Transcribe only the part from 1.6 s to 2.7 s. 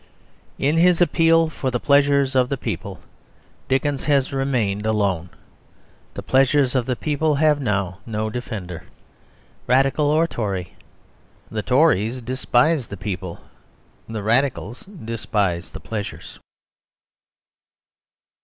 the pleasures of the